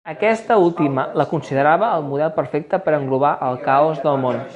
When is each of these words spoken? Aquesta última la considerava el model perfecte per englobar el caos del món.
Aquesta 0.11 0.55
última 0.67 1.03
la 1.21 1.27
considerava 1.33 1.89
el 1.97 2.07
model 2.07 2.31
perfecte 2.39 2.81
per 2.87 2.95
englobar 3.01 3.35
el 3.51 3.61
caos 3.67 4.01
del 4.07 4.19
món. 4.25 4.41